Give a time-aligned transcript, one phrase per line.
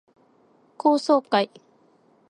[0.77, 1.51] 高層階